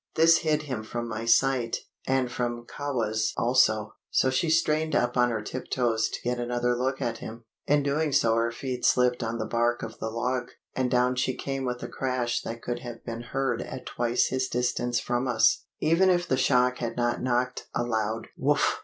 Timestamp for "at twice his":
13.61-14.47